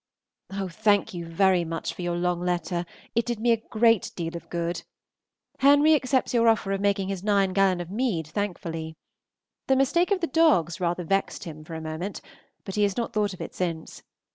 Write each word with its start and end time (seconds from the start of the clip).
Oh, 0.51 0.67
thank 0.67 1.13
you 1.13 1.27
very 1.27 1.63
much 1.63 1.93
for 1.93 2.01
your 2.01 2.15
long 2.15 2.39
letter; 2.41 2.87
it 3.13 3.23
did 3.23 3.39
me 3.39 3.51
a 3.51 3.63
great 3.69 4.11
deal 4.15 4.35
of 4.35 4.49
good. 4.49 4.81
Henry 5.59 5.93
accepts 5.93 6.33
your 6.33 6.47
offer 6.47 6.71
of 6.71 6.81
making 6.81 7.09
his 7.09 7.23
nine 7.23 7.53
gallon 7.53 7.79
of 7.79 7.91
mead 7.91 8.25
thankfully. 8.25 8.95
The 9.67 9.75
mistake 9.75 10.09
of 10.09 10.19
the 10.19 10.25
dogs 10.25 10.81
rather 10.81 11.03
vexed 11.03 11.43
him 11.43 11.63
for 11.63 11.75
a 11.75 11.81
moment, 11.81 12.19
but 12.65 12.73
he 12.73 12.81
has 12.81 12.97
not 12.97 13.13
thought 13.13 13.35
of 13.35 13.41
it 13.41 13.53
since. 13.53 14.01